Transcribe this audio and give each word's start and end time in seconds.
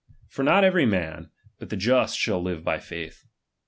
For 0.29 0.41
not 0.41 0.63
every 0.63 0.87
man, 0.87 1.29
but 1.59 1.69
the 1.69 1.77
jmt 1.77 2.17
shall 2.17 2.41
live 2.41 2.63
by 2.63 2.79
faith. 2.79 3.27